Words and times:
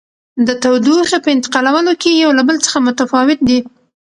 د 0.47 0.49
تودوخې 0.63 1.17
په 1.23 1.29
انتقالولو 1.35 1.91
کې 2.01 2.11
یو 2.23 2.31
له 2.39 2.43
بل 2.47 2.57
څخه 2.65 2.77
متفاوت 2.87 3.39
دي. 3.49 3.59